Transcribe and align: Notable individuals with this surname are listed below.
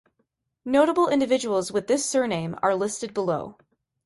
Notable 0.65 1.07
individuals 1.09 1.71
with 1.71 1.85
this 1.85 2.03
surname 2.03 2.55
are 2.63 2.73
listed 2.73 3.13
below. 3.13 3.57